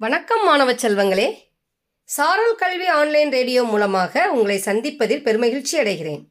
வணக்கம் 0.00 0.44
மாணவ 0.44 0.72
செல்வங்களே. 0.72 1.34
சாரல் 2.02 2.54
கல்வி 2.54 2.86
ஆன்லைன் 2.86 3.30
ரேடியோ 3.30 3.62
மூலமாக 3.62 4.32
உங்களை 4.32 4.56
சந்திப்பதில் 4.58 5.24
பெருமகிழ்ச்சி 5.24 5.72
அடைகிறேன். 5.72 6.22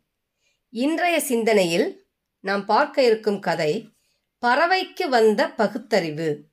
இன்றைய 0.69 1.19
சிந்தனையில் 1.19 2.07
நாம் 2.39 2.65
பார்க்க 2.65 3.03
இருக்கும் 3.03 3.39
கதை 3.39 3.93
பறவைக்கு 4.39 5.09
வந்த 5.09 5.49
பகுத்தறிவு. 5.49 6.49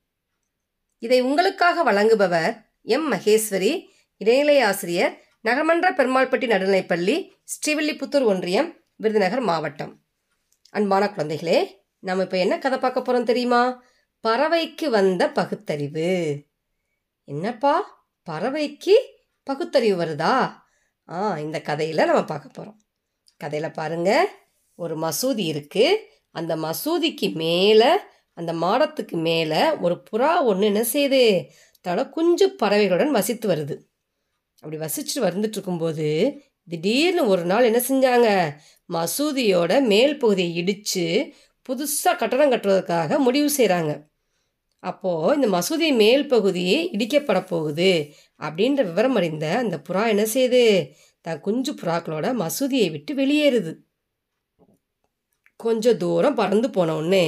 இதை 0.99 1.21
உங்களுக்காக 1.21 1.93
வழங்குபவர் 1.93 2.53
எம் 2.81 3.13
மகேஸ்வரி 3.13 3.85
இடைநிலை 4.17 4.59
ஆசிரியர் 4.59 5.23
நகர்மன்ற 5.43 5.89
பெருமாள்பட்டி 5.95 6.49
நடுநிலைப்பள்ளி 6.53 7.29
ஸ்ரீவில்லிபுத்தூர் 7.53 8.23
ஒன்றியம் 8.23 8.85
விருதுநகர் 8.95 9.39
மாவட்டம். 9.39 10.03
அன்பான 10.69 11.13
குழந்தைகளே 11.15 11.67
நாம் 11.99 12.19
இப்போ 12.19 12.37
என்ன 12.37 12.59
கதை 12.59 12.79
பார்க்க 12.79 13.01
போகிறோம் 13.01 13.23
தெரியுமா? 13.23 13.83
பறவைக்கு 14.23 14.89
வந்த 14.89 15.31
பகுத்தறிவு. 15.31 16.45
என்னப்பா? 17.27 17.73
பறவைக்கு 18.27 18.93
பகுத்தறிவு 19.47 19.95
வருதா? 20.03 20.35
ஆ 21.09 21.39
இந்த 21.39 21.57
கதையில் 21.61 22.05
நம்ம 22.05 22.23
பார்க்க 22.25 22.47
போகிறோம் 22.49 22.77
கதையில் 23.41 23.71
பாருங்க. 23.71 24.11
ஒரு 24.79 24.95
மசூதி 24.99 25.43
இருக்குது 25.53 25.97
அந்த 26.31 26.53
மசூதிக்கு 26.55 27.27
மேலே 27.33 27.91
அந்த 28.33 28.51
மாடத்துக்கு 28.53 29.17
மேலே 29.21 29.61
ஒரு 29.75 29.95
புறா 30.09 30.31
ஒன்று 30.43 30.65
என்ன 30.65 30.81
செய்யுது? 30.93 31.23
தன்னோட 31.85 32.09
குஞ்சு 32.09 32.47
பறவைகளுடன் 32.63 33.11
வசித்து 33.11 33.47
வருது. 33.49 33.75
அப்படி 34.63 34.77
வசிச்சுட்டு 34.85 35.25
வந்துட்டு 35.27 35.57
இருக்கும்போது 35.57 36.07
திடீர்னு 36.63 37.23
ஒரு 37.27 37.43
நாள் 37.45 37.69
என்ன 37.71 37.81
செஞ்சாங்க? 37.89 38.29
மசூதியோட 38.89 39.73
மேல் 39.85 40.17
பகுதியை 40.17 40.51
இடித்து 40.55 41.05
புதுசாக 41.69 42.15
கட்டடம் 42.17 42.51
கட்டுறதுக்காக 42.51 43.19
முடிவு 43.19 43.49
செய்கிறாங்க 43.57 43.91
அப்போது 44.83 45.35
இந்த 45.35 45.47
மசூதி 45.57 45.95
மேல் 45.95 46.27
பகுதி 46.27 46.65
இடிக்கப்பட 46.93 47.39
போகுது 47.47 47.91
அப்படின்ற 48.39 48.81
விவரம் 48.83 49.15
அறிந்த 49.15 49.45
அந்த 49.57 49.81
புறா 49.89 50.03
என்ன 50.07 50.23
செய்யுது 50.33 50.63
தன் 51.21 51.39
குஞ்சு 51.39 51.71
புறாக்களோட 51.73 52.27
மசூதியை 52.43 52.89
விட்டு 52.91 53.13
வெளியேறுது. 53.15 53.73
கொஞ்சம் 55.55 55.97
தூரம் 55.97 56.35
பறந்து 56.35 56.69
போன 56.69 56.95
உடனே 56.95 57.27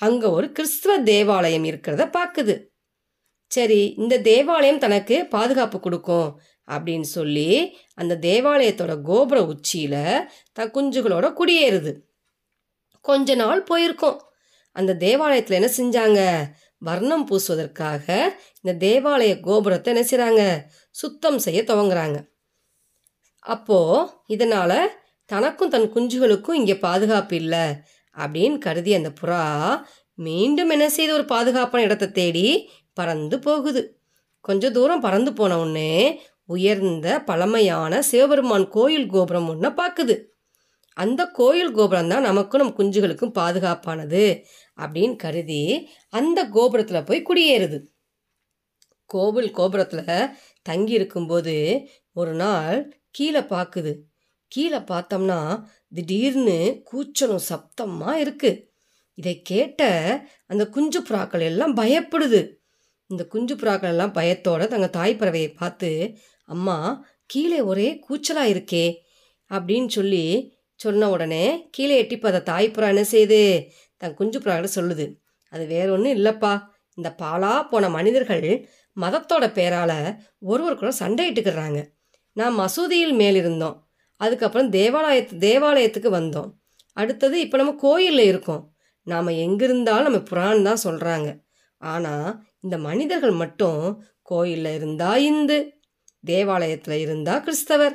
அங்கே 0.00 0.26
ஒரு 0.26 0.46
கிறிஸ்துவ 0.52 0.92
தேவாலயம் 1.02 1.64
இருக்கிறத 1.64 2.04
பார்க்குது. 2.18 2.54
சரி 3.46 3.80
இந்த 3.98 4.14
தேவாலயம் 4.20 4.78
தனக்கு 4.78 5.16
பாதுகாப்பு 5.26 5.80
கொடுக்கும் 5.80 6.40
அப்படின்னு 6.68 7.08
சொல்லி 7.16 7.50
அந்த 7.94 8.18
தேவாலயத்தோட 8.20 8.92
கோபுர 9.02 9.38
உச்சியில் 9.44 10.26
தன் 10.52 10.70
குஞ்சுகளோட 10.70 11.26
குடியேறுது. 11.40 11.92
கொஞ்ச 13.04 13.34
நாள் 13.34 13.62
போயிருக்கோம். 13.70 14.18
அந்த 14.76 14.96
தேவாலயத்தில் 14.96 15.58
என்ன 15.60 15.70
செஞ்சாங்க? 15.76 16.20
வர்ணம் 16.82 17.26
பூசுவதற்காக 17.28 18.04
இந்த 18.62 18.72
தேவாலய 18.86 19.34
கோபுரத்தை 19.40 19.90
என்ன 19.92 20.02
செய்கிறாங்க 20.10 20.42
சுத்தம் 20.94 21.38
செய்ய 21.38 21.60
துவங்குறாங்க. 21.62 22.18
அப்போது 23.44 24.08
இதனால் 24.26 24.78
தனக்கும் 25.30 25.72
தன் 25.74 25.88
குஞ்சுகளுக்கும் 25.94 26.58
இங்கே 26.60 26.76
பாதுகாப்பு 26.78 27.36
இல்லை 27.36 27.64
அப்படின்னு 28.16 28.58
கருதி 28.58 28.92
அந்த 28.94 29.10
புறா 29.20 29.42
மீண்டும் 30.18 30.70
என்ன 30.70 30.86
செய்து 30.88 31.12
ஒரு 31.14 31.24
பாதுகாப்பான 31.24 31.84
இடத்தை 31.84 32.08
தேடி 32.12 32.46
பறந்து 32.96 33.36
போகுது. 33.38 33.82
கொஞ்சம் 34.44 34.72
தூரம் 34.72 35.00
பறந்து 35.00 35.30
போன 35.32 35.58
உடனே 35.58 35.92
உயர்ந்த 36.48 37.06
பழமையான 37.24 38.02
சிவபெருமான் 38.02 38.66
கோயில் 38.68 39.06
கோபுரம் 39.06 39.48
ஒன்றை 39.48 39.70
பார்க்குது 39.80 40.14
அந்த 40.96 41.22
கோயில் 41.30 41.72
கோபுரம் 41.72 42.08
தான் 42.08 42.22
நமக்கும் 42.22 42.62
நம் 42.62 42.76
குஞ்சுகளுக்கும் 42.78 43.36
பாதுகாப்பானது 43.38 44.24
அப்படின்னு 44.78 45.16
கருதி 45.16 45.62
அந்த 46.10 46.40
கோபுரத்தில் 46.48 47.06
போய் 47.08 47.26
குடியேறுது. 47.28 47.78
கோவில் 49.10 49.50
கோபுரத்தில் 49.50 50.32
தங்கி 50.62 50.92
இருக்கும்போது 50.92 51.54
ஒரு 52.12 52.32
நாள் 52.34 52.78
கீழே 53.10 53.42
பார்க்குது 53.54 53.92
கீழே 54.52 54.78
பார்த்தோம்னா 54.90 55.40
திடீர்னு 55.88 56.58
கூச்சலும் 56.90 57.46
சப்தமாக 57.50 58.22
இருக்குது 58.24 58.60
இதை 59.18 59.34
கேட்ட 59.42 59.82
அந்த 60.46 60.64
குஞ்சு 60.68 61.00
புறாக்கள் 61.00 61.40
எல்லாம் 61.40 61.74
பயப்படுது. 61.76 62.40
இந்த 63.10 63.22
குஞ்சு 63.24 63.54
புறாக்கள் 63.54 63.92
எல்லாம் 63.94 64.14
பயத்தோட 64.14 64.66
தங்கள் 64.68 64.96
தாய்ப்பறவையை 64.98 65.50
பார்த்து 65.54 65.90
அம்மா 66.48 66.76
கீழே 67.26 67.60
ஒரே 67.60 67.88
கூச்சலாக 68.08 68.52
இருக்கே 68.54 68.86
அப்படின்னு 69.50 69.88
சொல்லி 69.88 70.24
சொன்ன 70.84 71.08
உடனே 71.14 71.44
கீழே 71.74 71.94
எட்டிப்போ 72.02 72.26
அதை 72.32 72.40
தாய்ப்புறா 72.50 72.86
என்ன 72.94 73.04
செய்யுது 73.12 73.40
தன் 74.00 74.16
குஞ்சு 74.20 74.38
புறாக்கிட்ட 74.38 74.70
சொல்லுது. 74.78 75.06
அது 75.52 75.64
வேற 75.74 75.86
ஒன்றும் 75.96 76.16
இல்லைப்பா. 76.18 76.52
இந்த 76.98 77.08
பாலா 77.22 77.52
போன 77.70 77.88
மனிதர்கள் 77.96 78.46
மதத்தோட 78.96 79.44
பேரால் 79.58 79.98
ஒருவருக்குள்ள 80.50 80.92
சண்டையிட்டுக்கிறாங்க 81.02 81.80
நான் 82.36 82.54
மசூதியில் 82.58 83.14
மேல் 83.20 83.38
இருந்தோம் 83.42 83.76
அதுக்கப்புறம் 84.20 84.68
தேவாலயத்து 84.76 85.34
தேவாலயத்துக்கு 85.46 86.10
வந்தோம். 86.18 86.50
அடுத்தது 86.96 87.36
இப்போ 87.44 87.56
நம்ம 87.60 87.72
கோயிலில் 87.84 88.24
இருக்கோம். 88.30 88.62
நாம் 89.06 89.38
எங்கே 89.44 89.64
இருந்தாலும் 89.68 90.06
நம்ம 90.08 90.20
புராணம் 90.30 90.66
தான் 90.68 90.84
சொல்கிறாங்க 90.86 91.28
ஆனால் 91.80 92.28
இந்த 92.64 92.76
மனிதர்கள் 92.88 93.34
மட்டும் 93.42 93.80
கோயிலில் 94.30 94.74
இருந்தால் 94.78 95.22
இந்து 95.30 95.56
தேவாலயத்தில் 96.24 96.98
இருந்தால் 97.04 97.42
கிறிஸ்தவர் 97.46 97.94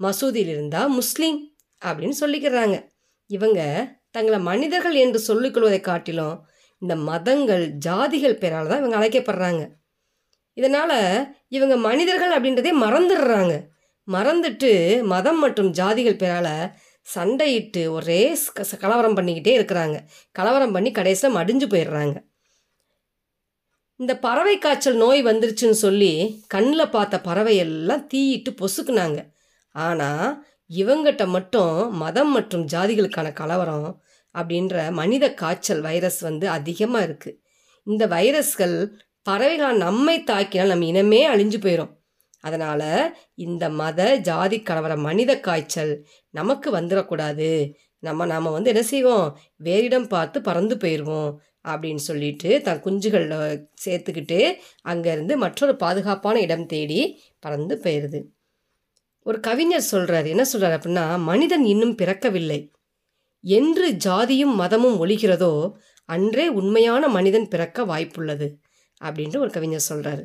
மசூதியில் 0.00 0.52
இருந்தால் 0.54 0.90
முஸ்லீம். 0.98 1.38
அப்படின்னு 1.84 2.12
சொல்லிக்கிறாங்க. 2.20 2.88
இவங்க 3.26 3.88
தங்களை 4.10 4.40
மனிதர்கள் 4.40 4.94
என்று 4.94 5.20
சொல்லிக்கொள்வதை 5.28 5.80
காட்டிலும் 5.80 6.46
இந்த 6.78 6.96
மதங்கள் 6.96 7.74
ஜாதிகள் 7.86 8.32
பேரால் 8.32 8.68
தான் 8.68 8.84
இவங்க 8.84 8.98
அழைக்கப்படுறாங்க. 8.98 9.68
இதனால் 10.52 11.36
இவங்க 11.48 11.76
மனிதர்கள் 11.76 12.40
அப்படின்றதே 12.40 12.72
மறந்துடுறாங்க. 12.80 13.64
மறந்துட்டு 14.12 15.02
மதம் 15.02 15.38
மற்றும் 15.38 15.72
ஜாதிகள் 15.72 16.16
பேரால் 16.16 16.70
சண்டையிட்டு 17.14 17.90
ஒரே 17.90 18.38
க- 18.52 18.64
கலவரம் 18.78 19.16
பண்ணிக்கிட்டே 19.16 19.58
இருக்கிறாங்க. 19.58 20.00
கலவரம் 20.32 20.72
பண்ணி 20.72 20.90
கடைசியில் 20.90 21.36
மடிஞ்சு 21.36 21.68
போயிடுறாங்க. 21.68 22.24
இந்த 23.96 24.18
பறவை 24.18 24.58
காய்ச்சல் 24.58 24.96
நோய் 24.96 25.24
வந்துருச்சுன்னு 25.24 25.70
சொல்லி 25.70 26.44
கண்ணில் 26.46 26.90
பார்த்த 26.90 27.20
பறவை 27.20 27.56
எல்லாம் 27.56 28.06
தீயிட்டு 28.06 28.50
பொசுக்குனாங்க. 28.50 29.26
ஆனால் 29.70 30.46
இவங்கிட்ட 30.70 31.28
மட்டும் 31.28 31.96
மதம் 31.96 32.32
மற்றும் 32.32 32.64
ஜாதிகளுக்கான 32.72 33.32
கலவரம் 33.32 33.88
அப்படின்ற 34.34 34.92
மனித 34.92 35.34
காய்ச்சல் 35.34 35.80
வைரஸ் 35.80 36.20
வந்து 36.20 36.48
அதிகமாக 36.48 37.06
இருக்குது 37.06 37.38
இந்த 37.82 38.06
வைரஸ்கள் 38.06 38.76
பறவைகள் 39.22 39.76
நம்மை 39.76 40.16
தாக்கினால் 40.26 40.66
நம்ம 40.66 40.86
இனமே 40.86 41.20
அழிஞ்சு 41.28 41.58
போயிடும் 41.60 41.92
அதனால் 42.40 43.14
இந்த 43.34 43.68
மத 43.70 44.00
ஜாதி 44.18 44.62
கலவரம் 44.62 45.00
மனித 45.00 45.32
காய்ச்சல் 45.40 45.92
நமக்கு 46.30 46.68
வந்துடக்கூடாது. 46.78 47.50
நம்ம 47.98 48.26
நாம் 48.26 48.48
வந்து 48.50 48.70
என்ன 48.70 48.82
செய்வோம்? 48.82 49.26
வேறிடம் 49.64 50.08
பார்த்து 50.08 50.40
பறந்து 50.42 50.76
போயிடுவோம் 50.76 51.30
அப்படின்னு 51.68 52.02
சொல்லிட்டு 52.02 52.50
தன் 52.62 52.82
குஞ்சுகளில் 52.84 53.64
சேர்த்துக்கிட்டு 53.84 54.40
அங்கேருந்து 54.84 55.36
மற்றொரு 55.36 55.76
பாதுகாப்பான 55.76 56.40
இடம் 56.40 56.66
தேடி 56.66 57.00
பறந்து 57.38 57.76
போயிடுது 57.84 58.20
ஒரு 59.26 59.38
கவிஞர் 59.40 59.90
சொல்கிறார் 59.92 60.26
என்ன 60.26 60.44
சொல்கிறார் 60.44 60.74
அப்படின்னா 60.78 61.04
மனிதன் 61.22 61.64
இன்னும் 61.64 61.94
பிறக்கவில்லை. 61.94 62.60
என்று 63.44 63.86
ஜாதியும் 64.04 64.54
மதமும் 64.54 65.04
ஒழிகிறதோ 65.04 65.52
அன்றே 66.08 66.46
உண்மையான 66.48 67.08
மனிதன் 67.08 67.48
பிறக்க 67.48 67.84
வாய்ப்புள்ளது. 67.84 68.48
அப்படின்ட்டு 69.04 69.38
ஒரு 69.38 69.50
கவிஞர் 69.50 69.88
சொல்கிறாரு 69.88 70.24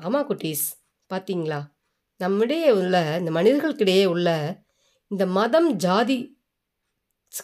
ஆமாம் 0.00 0.26
குட்டீஸ் 0.28 0.66
பார்த்தீங்களா 1.10 1.60
நம்மிடையே 2.20 2.70
உள்ள 2.70 2.94
இந்த 3.18 3.30
மனிதர்களுக்கிடையே 3.30 4.04
உள்ள 4.04 4.28
இந்த 5.10 5.24
மதம் 5.26 5.68
ஜாதி 5.76 6.16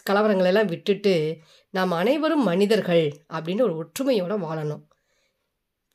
கலவரங்களை 0.09 0.49
எல்லாம் 0.51 0.65
விட்டுட்டு 0.65 1.13
நாம் 1.73 1.91
அனைவரும் 1.91 2.43
மனிதர்கள் 2.43 3.05
அப்படின்னு 3.33 3.61
ஒரு 3.61 3.75
ஒற்றுமையோடு 3.81 4.37
வாழணும். 4.45 4.83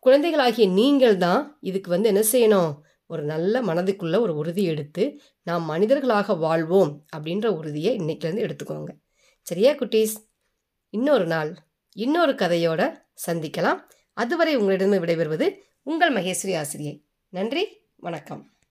குழந்தைகளாகிய 0.03 0.67
நீங்கள் 0.69 1.17
தான் 1.17 1.43
இதுக்கு 1.61 1.91
வந்து 1.91 2.09
என்ன 2.09 2.23
செய்யணும்? 2.33 2.71
ஒரு 3.11 3.23
நல்ல 3.23 3.63
மனதுக்குள்ளே 3.63 4.19
ஒரு 4.21 4.37
உறுதி 4.37 4.65
எடுத்து 4.65 5.21
நாம் 5.43 5.65
மனிதர்களாக 5.65 6.35
வாழ்வோம் 6.35 6.93
அப்படின்ற 7.17 7.47
உறுதியை 7.47 7.99
இன்றைக்கிலேருந்து 7.99 8.45
எடுத்துக்கோங்க. 8.45 8.93
சரியா 9.43 9.73
குட்டீஸ்? 9.73 10.15
இன்னொரு 10.91 11.27
நாள் 11.27 11.51
இன்னொரு 11.97 12.33
கதையோட 12.33 12.81
சந்திக்கலாம். 13.27 13.79
அதுவரை 14.13 14.59
உங்களிடமே 14.59 14.99
விடைபெறுவது 14.99 15.55
உங்கள் 15.83 16.13
மகேஸ்வரி 16.13 16.59
ஆசிரியை. 16.59 17.05
நன்றி 17.29 17.65
வணக்கம். 17.97 18.43